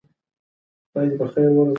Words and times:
د 0.03 0.03
ټولنې 0.93 1.17
واقعیتونه 1.19 1.49
وپلټئ. 1.53 1.69